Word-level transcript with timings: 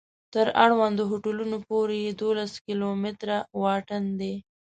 تر 0.33 0.47
اړوندو 0.63 1.03
هوټلونو 1.11 1.57
پورې 1.69 1.95
یې 2.05 2.11
دولس 2.21 2.51
کلومتره 2.65 3.37
واټن 3.61 4.03
دی. 4.19 4.33